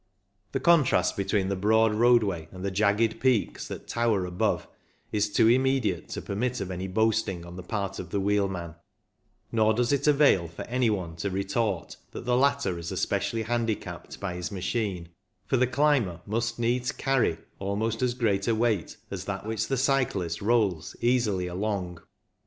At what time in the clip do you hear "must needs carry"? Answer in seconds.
16.25-17.37